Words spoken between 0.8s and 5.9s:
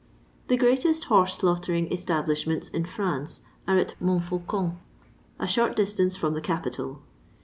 horse slaughtering establishments in France are at Montfaucon, a short